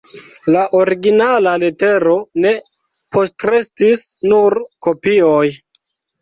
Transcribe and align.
La 0.53 0.61
originala 0.77 1.51
letero 1.63 2.15
ne 2.45 2.53
postrestis, 3.19 4.03
nur 4.33 4.57
kopioj. 4.89 5.47